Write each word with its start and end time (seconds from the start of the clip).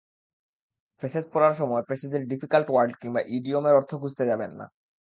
Passage 1.01 1.25
পড়ার 1.33 1.53
সময় 1.53 1.83
প্যাসেজের 1.87 2.23
ডিফিকাল্ট 2.27 2.67
ওয়ার্ড 2.71 2.91
কিংবা 3.01 3.21
ইডিয়মের 3.37 3.77
অর্থ 3.79 3.91
খুঁজতে 4.01 4.23
যাবেন 4.25 4.51
না। 4.59 4.65